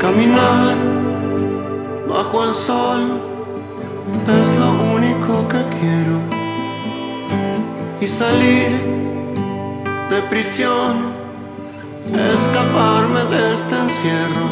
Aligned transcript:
Caminar 0.00 0.76
bajo 2.08 2.44
el 2.44 2.54
sol 2.54 3.20
es 4.26 4.58
lo 4.58 4.70
único 4.96 5.46
que 5.46 5.62
quiero. 5.78 6.16
Y 8.00 8.06
salir 8.06 8.70
de 10.08 10.22
prisión, 10.30 11.12
escaparme 12.06 13.24
de 13.24 13.54
este 13.54 13.74
encierro. 13.78 14.50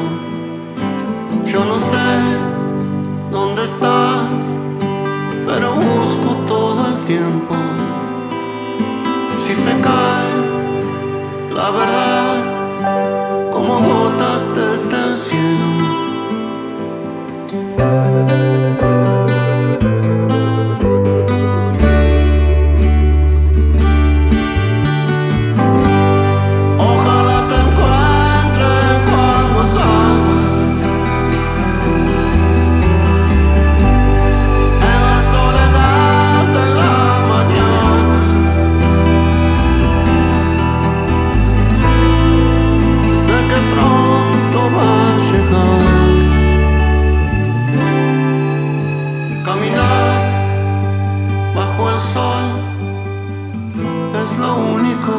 Yo 1.47 1.65
no 1.65 1.79
sé 1.93 2.11
dónde 3.31 3.65
estás, 3.65 4.43
pero 5.47 5.73
busco 5.77 6.31
todo 6.47 6.89
el 6.89 6.97
tiempo. 7.07 7.55
Si 9.47 9.55
se 9.55 9.81
cae 9.81 10.29
la 11.55 11.71
verdad 11.71 12.08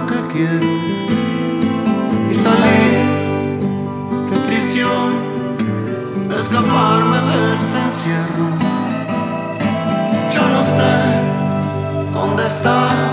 que 0.08 0.20
quiero 0.34 0.72
y 2.30 2.34
salir 2.34 2.94
de 4.30 4.38
prisión, 4.48 5.10
escaparme 6.40 7.18
de 7.30 7.40
este 7.58 7.78
encierro. 7.88 8.48
Yo 10.34 10.44
no 10.56 10.62
sé 10.78 10.96
dónde 12.14 12.46
estás, 12.46 13.12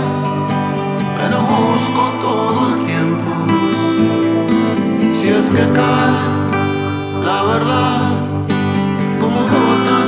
pero 1.18 1.36
busco 1.54 2.02
todo 2.26 2.58
el 2.68 2.84
tiempo. 2.84 3.30
Si 5.18 5.28
es 5.28 5.46
que 5.56 5.72
cae 5.72 6.16
la 7.24 7.42
verdad 7.52 8.00
como 9.20 9.40
gotas 9.40 10.05